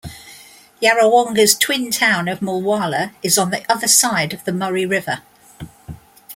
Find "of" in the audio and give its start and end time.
2.27-2.39, 4.33-4.43